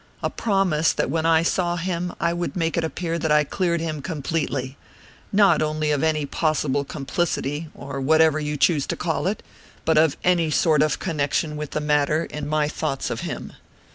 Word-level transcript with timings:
a 0.23 0.31
promise 0.31 0.93
that 0.93 1.11
when 1.11 1.27
I 1.27 1.43
saw 1.43 1.75
him 1.75 2.11
I 2.19 2.33
would 2.33 2.55
make 2.55 2.75
it 2.75 2.83
appear 2.83 3.19
that 3.19 3.31
I 3.31 3.43
cleared 3.43 3.79
him 3.81 4.01
completely, 4.01 4.75
not 5.31 5.61
only 5.61 5.91
of 5.91 6.01
any 6.01 6.25
possible 6.25 6.83
complicity, 6.83 7.67
or 7.75 8.01
whatever 8.01 8.39
you 8.39 8.57
choose 8.57 8.87
to 8.87 8.95
call 8.95 9.27
it, 9.27 9.43
but 9.85 9.99
of 9.99 10.17
any 10.23 10.49
sort 10.49 10.81
of 10.81 10.97
connection 10.97 11.55
with 11.55 11.69
the 11.69 11.81
matter 11.81 12.25
in 12.25 12.47
my 12.47 12.67
thoughts 12.67 13.11
of 13.11 13.19
him. 13.21 13.53